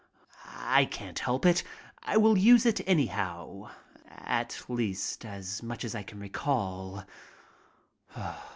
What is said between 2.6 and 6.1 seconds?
it anyhow, at least as much as I